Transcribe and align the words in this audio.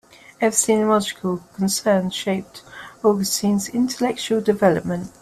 Epistemological 0.41 1.37
concerns 1.53 2.15
shaped 2.15 2.63
Augustine's 3.03 3.69
intellectual 3.69 4.41
development. 4.41 5.11